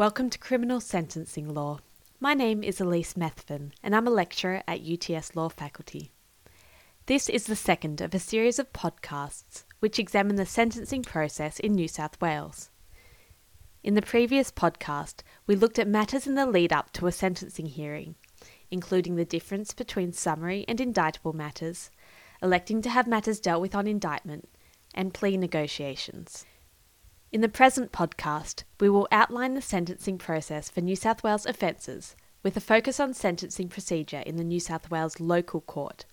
[0.00, 1.80] Welcome to Criminal Sentencing Law.
[2.20, 6.10] My name is Elise Methven, and I'm a lecturer at UTS Law Faculty.
[7.04, 11.74] This is the second of a series of podcasts which examine the sentencing process in
[11.74, 12.70] New South Wales.
[13.84, 17.66] In the previous podcast, we looked at matters in the lead up to a sentencing
[17.66, 18.14] hearing,
[18.70, 21.90] including the difference between summary and indictable matters,
[22.42, 24.48] electing to have matters dealt with on indictment,
[24.94, 26.46] and plea negotiations.
[27.32, 32.16] In the present podcast, we will outline the sentencing process for New South Wales offences,
[32.42, 36.06] with a focus on sentencing procedure in the New South Wales local court.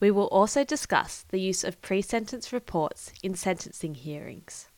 [0.00, 4.70] We will also discuss the use of pre sentence reports in sentencing hearings.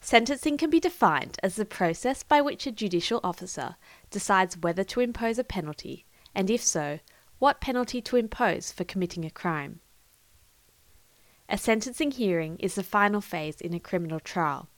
[0.00, 3.76] Sentencing can be defined as the process by which a judicial officer
[4.08, 7.00] decides whether to impose a penalty, and if so,
[7.38, 9.80] what penalty to impose for committing a crime.
[11.50, 14.68] A sentencing hearing is the final phase in a criminal trial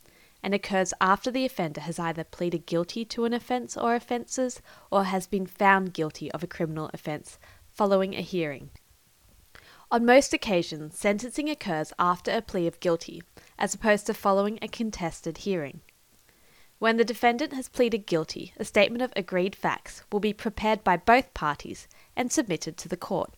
[0.42, 5.04] and occurs after the offender has either pleaded guilty to an offence or offences or
[5.04, 7.38] has been found guilty of a criminal offence
[7.72, 8.70] following a hearing.
[9.90, 13.20] On most occasions, sentencing occurs after a plea of guilty,
[13.58, 15.80] as opposed to following a contested hearing.
[16.78, 20.96] When the defendant has pleaded guilty, a statement of agreed facts will be prepared by
[20.96, 23.34] both parties and submitted to the court.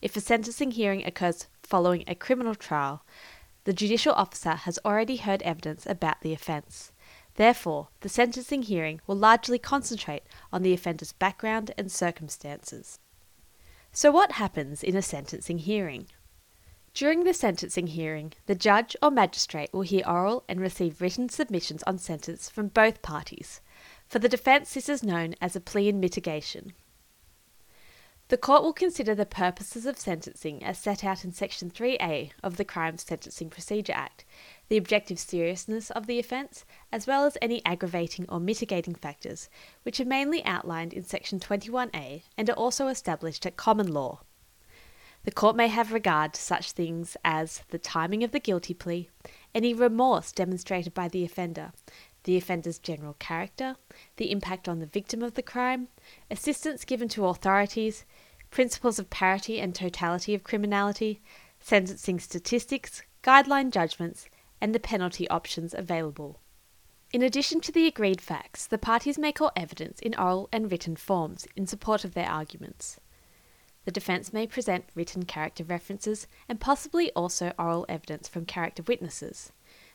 [0.00, 3.04] If a sentencing hearing occurs following a criminal trial,
[3.64, 6.92] the judicial officer has already heard evidence about the offence.
[7.34, 12.98] Therefore, the sentencing hearing will largely concentrate on the offender's background and circumstances.
[13.92, 16.06] So, what happens in a sentencing hearing?
[16.94, 21.82] During the sentencing hearing, the judge or magistrate will hear oral and receive written submissions
[21.84, 23.60] on sentence from both parties.
[24.06, 26.72] For the defence, this is known as a plea in mitigation.
[28.28, 32.58] The court will consider the purposes of sentencing as set out in Section 3A of
[32.58, 34.26] the Crimes Sentencing Procedure Act,
[34.68, 39.48] the objective seriousness of the offence, as well as any aggravating or mitigating factors,
[39.82, 44.20] which are mainly outlined in Section 21A and are also established at common law.
[45.24, 49.08] The court may have regard to such things as the timing of the guilty plea,
[49.54, 51.72] any remorse demonstrated by the offender,
[52.28, 53.74] the offender's general character,
[54.18, 55.88] the impact on the victim of the crime,
[56.30, 58.04] assistance given to authorities,
[58.50, 61.22] principles of parity and totality of criminality,
[61.58, 64.28] sentencing statistics, guideline judgments,
[64.60, 66.38] and the penalty options available.
[67.14, 70.96] In addition to the agreed facts, the parties may call evidence in oral and written
[70.96, 73.00] forms in support of their arguments.
[73.86, 79.50] The defence may present written character references and possibly also oral evidence from character witnesses.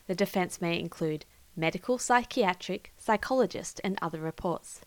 [0.08, 4.80] The defence may include medical, psychiatric, psychologist, and other reports.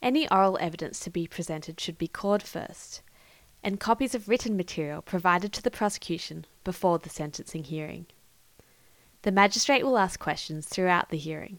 [0.00, 3.02] Any oral evidence to be presented should be called first,
[3.62, 8.06] and copies of written material provided to the prosecution before the sentencing hearing.
[9.22, 11.58] The magistrate will ask questions throughout the hearing.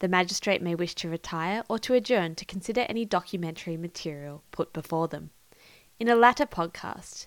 [0.00, 4.72] The magistrate may wish to retire or to adjourn to consider any documentary material put
[4.72, 5.30] before them.
[5.98, 7.26] In a latter podcast,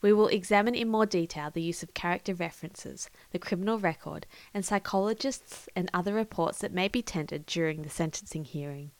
[0.00, 4.64] we will examine in more detail the use of character references, the criminal record, and
[4.64, 8.92] psychologists and other reports that may be tendered during the sentencing hearing.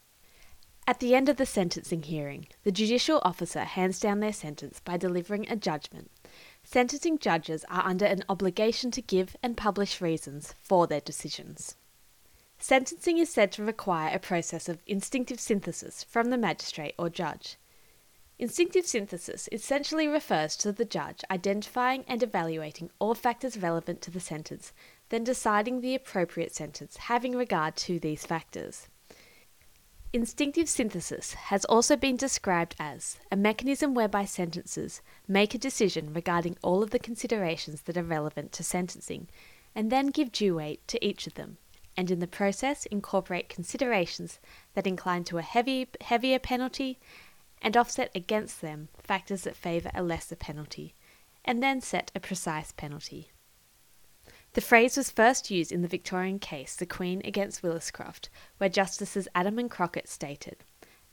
[0.88, 4.96] At the end of the sentencing hearing, the judicial officer hands down their sentence by
[4.96, 6.10] delivering a judgment.
[6.64, 11.76] Sentencing judges are under an obligation to give and publish reasons for their decisions.
[12.58, 17.56] Sentencing is said to require a process of instinctive synthesis from the magistrate or judge.
[18.40, 24.20] Instinctive synthesis essentially refers to the judge identifying and evaluating all factors relevant to the
[24.20, 24.72] sentence,
[25.08, 28.86] then deciding the appropriate sentence having regard to these factors.
[30.12, 36.56] Instinctive synthesis has also been described as a mechanism whereby sentencers make a decision regarding
[36.62, 39.28] all of the considerations that are relevant to sentencing,
[39.74, 41.58] and then give due weight to each of them,
[41.96, 44.38] and in the process incorporate considerations
[44.74, 47.00] that incline to a heavy, heavier penalty
[47.62, 50.94] and offset against them factors that favour a lesser penalty,
[51.44, 53.30] and then set a precise penalty.
[54.54, 59.28] The phrase was first used in the Victorian case, The Queen against Williscroft, where Justices
[59.34, 60.64] Adam and Crockett stated,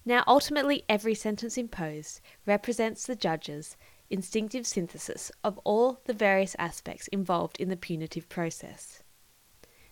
[0.06, 3.76] Now ultimately every sentence imposed represents the judge's
[4.10, 9.04] instinctive synthesis of all the various aspects involved in the punitive process.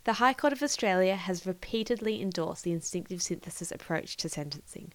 [0.06, 4.94] The High Court of Australia has repeatedly endorsed the instinctive synthesis approach to sentencing.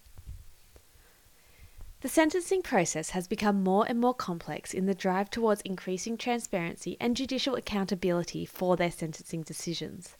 [2.01, 6.95] The sentencing process has become more and more complex in the drive towards increasing transparency
[7.01, 10.15] and judicial accountability for their sentencing decisions.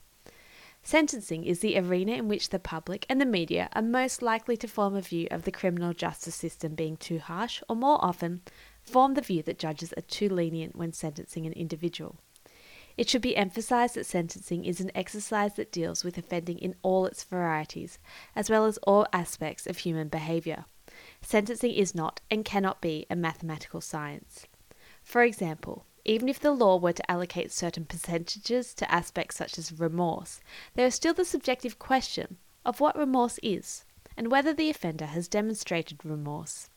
[0.83, 4.67] Sentencing is the arena in which the public and the media are most likely to
[4.67, 8.41] form a view of the criminal justice system being too harsh, or more often,
[8.81, 12.17] form the view that judges are too lenient when sentencing an individual.
[12.97, 17.05] It should be emphasised that sentencing is an exercise that deals with offending in all
[17.05, 17.99] its varieties,
[18.35, 20.65] as well as all aspects of human behaviour.
[21.21, 24.45] Sentencing is not and cannot be a mathematical science.
[25.03, 29.79] For example, even if the law were to allocate certain percentages to aspects such as
[29.79, 30.39] remorse,
[30.73, 33.85] there is still the subjective question of what remorse is
[34.17, 36.69] and whether the offender has demonstrated remorse.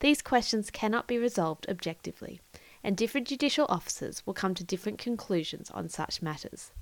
[0.00, 2.40] These questions cannot be resolved objectively,
[2.82, 6.72] and different judicial officers will come to different conclusions on such matters.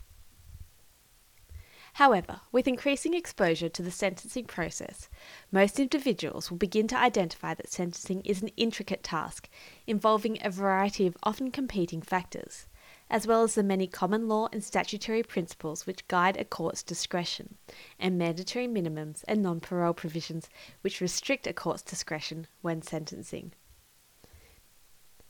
[1.98, 5.08] However, with increasing exposure to the sentencing process,
[5.50, 9.48] most individuals will begin to identify that sentencing is an intricate task
[9.84, 12.68] involving a variety of often competing factors,
[13.10, 17.56] as well as the many common law and statutory principles which guide a court's discretion,
[17.98, 20.48] and mandatory minimums and non parole provisions
[20.82, 23.50] which restrict a court's discretion when sentencing.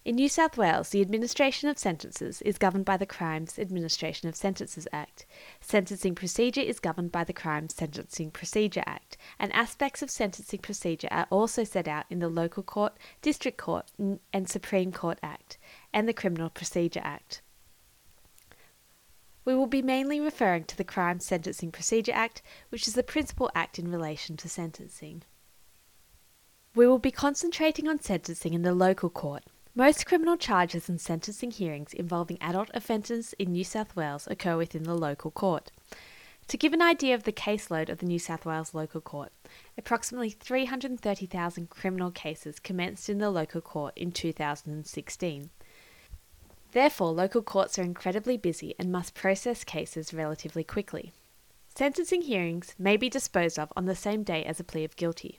[0.04, 4.36] In New South Wales, the administration of sentences is governed by the Crimes Administration of
[4.36, 5.26] Sentences Act.
[5.60, 11.08] Sentencing procedure is governed by the Crimes Sentencing Procedure Act, and aspects of sentencing procedure
[11.10, 13.90] are also set out in the Local Court, District Court,
[14.32, 15.58] and Supreme Court Act,
[15.92, 17.42] and the Criminal Procedure Act.
[19.44, 23.50] We will be mainly referring to the Crimes Sentencing Procedure Act, which is the principal
[23.54, 25.22] act in relation to sentencing.
[26.74, 29.44] We will be concentrating on sentencing in the local court,
[29.78, 34.82] most criminal charges and sentencing hearings involving adult offenders in New South Wales occur within
[34.82, 35.70] the local court.
[36.48, 39.30] To give an idea of the caseload of the New South Wales local court,
[39.76, 45.50] approximately 330,000 criminal cases commenced in the local court in 2016.
[46.72, 51.12] Therefore, local courts are incredibly busy and must process cases relatively quickly.
[51.76, 55.38] Sentencing hearings may be disposed of on the same day as a plea of guilty.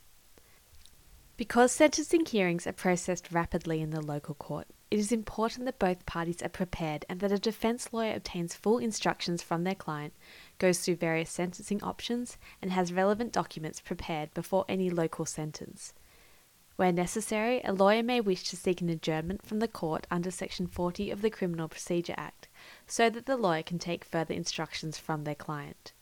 [1.39, 6.05] Because sentencing hearings are processed rapidly in the local court, it is important that both
[6.05, 10.13] parties are prepared and that a defence lawyer obtains full instructions from their client,
[10.57, 15.93] goes through various sentencing options, and has relevant documents prepared before any local sentence.
[16.75, 20.67] Where necessary, a lawyer may wish to seek an adjournment from the court under Section
[20.67, 22.49] 40 of the Criminal Procedure Act,
[22.85, 25.93] so that the lawyer can take further instructions from their client.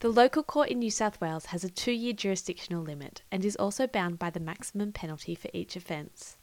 [0.00, 3.56] The local court in New South Wales has a two year jurisdictional limit and is
[3.56, 6.36] also bound by the maximum penalty for each offence.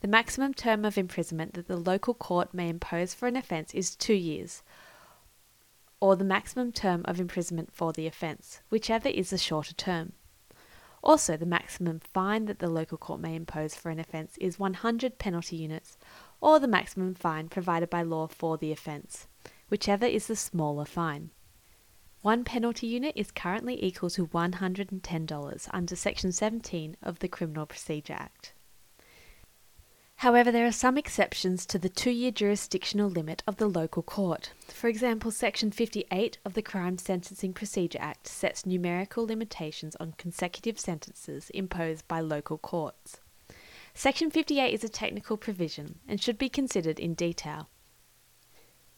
[0.00, 3.94] The maximum term of imprisonment that the local court may impose for an offence is
[3.94, 4.64] two years,
[6.00, 10.14] or the maximum term of imprisonment for the offence, whichever is the shorter term.
[11.00, 15.16] Also, the maximum fine that the local court may impose for an offence is 100
[15.16, 15.96] penalty units,
[16.40, 19.28] or the maximum fine provided by law for the offence,
[19.68, 21.30] whichever is the smaller fine.
[22.22, 28.12] One penalty unit is currently equal to $110 under Section 17 of the Criminal Procedure
[28.12, 28.52] Act.
[30.16, 34.52] However, there are some exceptions to the two year jurisdictional limit of the local court.
[34.68, 40.78] For example, Section 58 of the Crimes Sentencing Procedure Act sets numerical limitations on consecutive
[40.78, 43.20] sentences imposed by local courts.
[43.94, 47.70] Section 58 is a technical provision and should be considered in detail.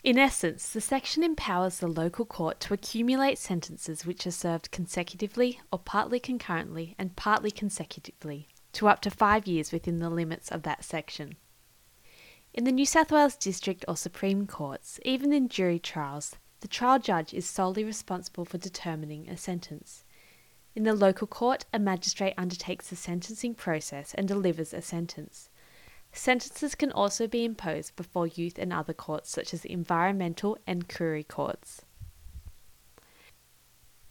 [0.05, 5.61] In essence, the section empowers the local court to accumulate sentences which are served consecutively
[5.73, 10.65] or partly concurrently and partly consecutively to up to five years within the limits of
[10.65, 11.37] that section.
[12.53, 16.99] In the New South Wales District or Supreme Courts, even in jury trials, the trial
[16.99, 20.03] judge is solely responsible for determining a sentence.
[20.75, 25.49] In the local court, a magistrate undertakes the sentencing process and delivers a sentence.
[26.13, 31.27] Sentences can also be imposed before youth and other courts, such as environmental and Koori
[31.27, 31.83] courts.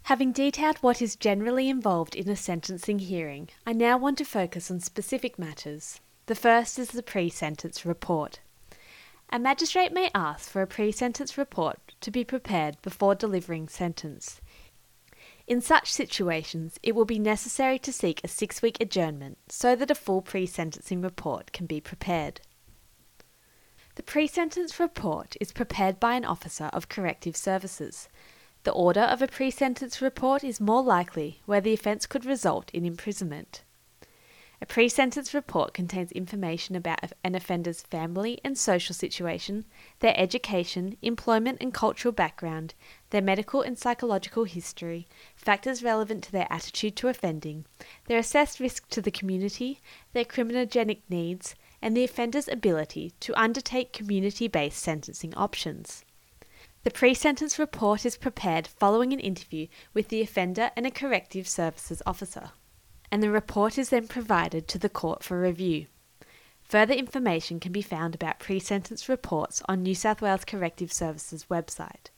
[0.04, 4.72] Having detailed what is generally involved in a sentencing hearing, I now want to focus
[4.72, 6.02] on specific matters.
[6.26, 8.40] The first is the pre sentence report.
[9.30, 14.42] A magistrate may ask for a pre sentence report to be prepared before delivering sentence.
[15.52, 19.92] In such situations, it will be necessary to seek a six week adjournment so that
[19.92, 22.40] a full pre sentencing report can be prepared.
[23.96, 28.08] The pre sentence report is prepared by an officer of corrective services.
[28.64, 32.72] The order of a pre sentence report is more likely where the offence could result
[32.72, 33.66] in imprisonment.
[34.64, 39.66] A pre sentence report contains information about an offender's family and social situation,
[40.02, 42.76] their education, employment and cultural background,
[43.10, 47.66] their medical and psychological history, factors relevant to their attitude to offending,
[48.06, 49.82] their assessed risk to the community,
[50.14, 56.06] their criminogenic needs, and the offender's ability to undertake community based sentencing options.
[56.84, 61.48] The pre sentence report is prepared following an interview with the offender and a corrective
[61.48, 62.52] services officer
[63.12, 65.88] and the report is then provided to the court for review.
[66.64, 71.48] Further information can be found about pre sentence reports on New South Wales Corrective Services
[71.52, 72.10] website.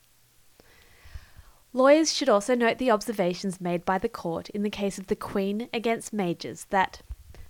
[1.75, 5.15] Lawyers should also note the observations made by the court in the case of the
[5.15, 7.01] Queen against Majors that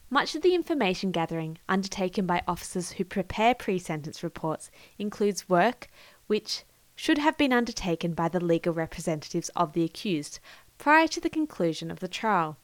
[0.09, 5.89] much of the information gathering undertaken by officers who prepare pre sentence reports includes work
[6.27, 6.63] which
[6.95, 10.39] should have been undertaken by the legal representatives of the accused
[10.77, 12.57] prior to the conclusion of the trial.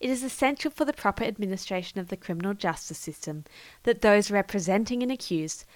[0.00, 3.44] It is essential for the proper administration of the criminal justice system
[3.82, 5.66] that those representing an accused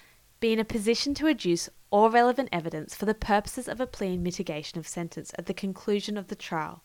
[0.41, 4.15] be in a position to adduce all relevant evidence for the purposes of a plea
[4.15, 6.83] and mitigation of sentence at the conclusion of the trial.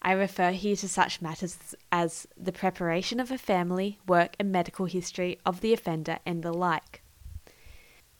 [0.00, 4.86] I refer here to such matters as the preparation of a family, work, and medical
[4.86, 7.02] history of the offender and the like.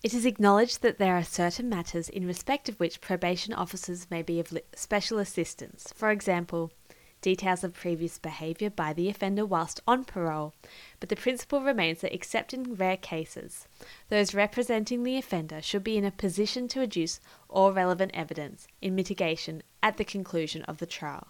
[0.02, 4.22] It is acknowledged that there are certain matters in respect of which probation officers may
[4.22, 5.92] be of special assistance.
[5.96, 6.70] For example,
[7.20, 10.54] details of previous behaviour by the offender whilst on parole,
[11.00, 13.66] but the principle remains that, except in rare cases,
[14.08, 18.94] those representing the offender should be in a position to adduce all relevant evidence in
[18.94, 21.28] mitigation at the conclusion of the trial.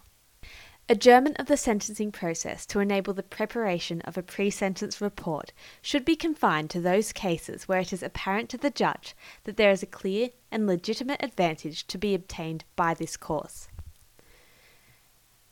[0.91, 5.53] Adjournment of the sentencing process to enable the preparation of a pre sentence report
[5.83, 9.69] should be confined to those cases where it is apparent to the judge that there
[9.69, 13.67] is a clear and legitimate advantage to be obtained by this course.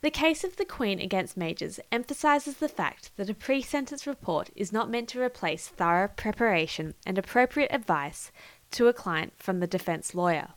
[0.02, 4.52] The case of the Queen against Majors emphasises the fact that a pre sentence report
[4.56, 8.32] is not meant to replace thorough preparation and appropriate advice
[8.72, 10.50] to a client from the defence lawyer.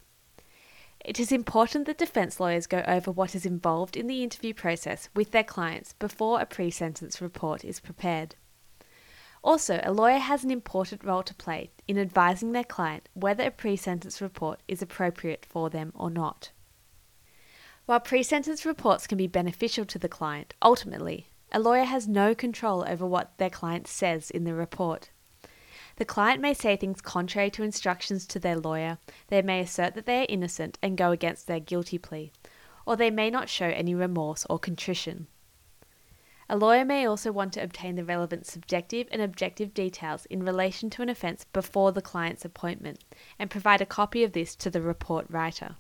[1.02, 5.08] It is important that defence lawyers go over what is involved in the interview process
[5.14, 8.34] with their clients before a pre sentence report is prepared.
[9.42, 13.50] Also, a lawyer has an important role to play in advising their client whether a
[13.50, 16.50] pre sentence report is appropriate for them or not.
[17.90, 22.36] While pre sentence reports can be beneficial to the client, ultimately, a lawyer has no
[22.36, 25.10] control over what their client says in the report.
[25.96, 30.06] The client may say things contrary to instructions to their lawyer, they may assert that
[30.06, 32.30] they are innocent and go against their guilty plea,
[32.86, 35.26] or they may not show any remorse or contrition.
[36.48, 40.90] A lawyer may also want to obtain the relevant subjective and objective details in relation
[40.90, 43.02] to an offence before the client's appointment
[43.36, 45.74] and provide a copy of this to the report writer.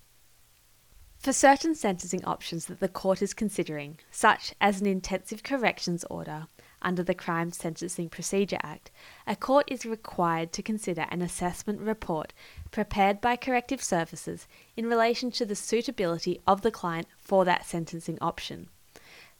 [1.20, 6.46] For certain sentencing options that the court is considering, such as an intensive corrections order
[6.80, 8.90] under the Crimes Sentencing Procedure Act,
[9.26, 12.32] a court is required to consider an assessment report
[12.70, 14.48] prepared by corrective services
[14.78, 18.70] in relation to the suitability of the client for that sentencing option.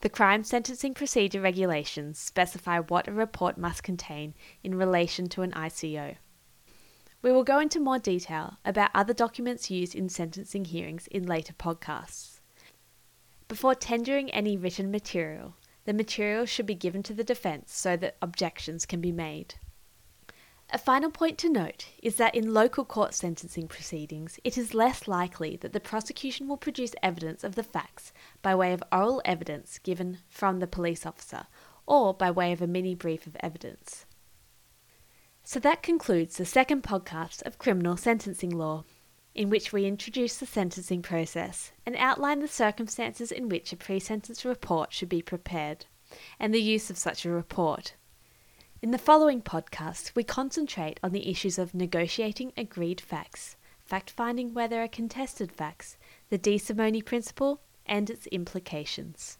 [0.00, 5.52] The Crimes Sentencing Procedure regulations specify what a report must contain in relation to an
[5.52, 6.16] ICO.
[7.22, 11.52] We will go into more detail about other documents used in sentencing hearings in later
[11.52, 12.40] podcasts.
[13.46, 18.16] Before tendering any written material, the material should be given to the defence so that
[18.22, 19.56] objections can be made.
[20.72, 25.08] A final point to note is that in local court sentencing proceedings, it is less
[25.08, 29.78] likely that the prosecution will produce evidence of the facts by way of oral evidence
[29.78, 31.48] given from the police officer
[31.86, 34.06] or by way of a mini brief of evidence.
[35.42, 38.85] So that concludes the second podcast of Criminal Sentencing Law
[39.35, 44.00] in which we introduce the sentencing process and outline the circumstances in which a pre
[44.00, 45.87] sentence report should be prepared
[46.38, 47.94] and the use of such a report.
[48.82, 54.54] In the following podcast, we concentrate on the issues of negotiating agreed facts, fact finding
[54.54, 55.97] where there are contested facts,
[56.30, 56.59] the de
[57.02, 59.38] principle, and its implications.